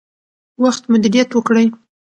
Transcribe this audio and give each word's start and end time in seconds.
وخت 0.61 0.83
مدیریت 0.91 1.29
کړئ. 1.47 1.67